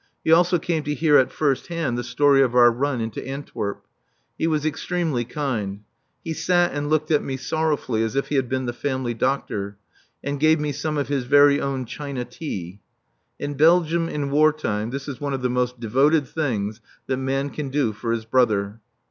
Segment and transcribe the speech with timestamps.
[0.23, 3.85] He also came to hear at first hand the story of our run into Antwerp.
[4.35, 5.81] He was extremely kind.
[6.23, 9.77] He sat and looked at me sorrowfully, as if he had been the family doctor,
[10.23, 12.79] and gave me some of his very own China tea
[13.37, 17.51] (in Belgium in war time this is one of the most devoted things that man
[17.51, 18.79] can do for his brother).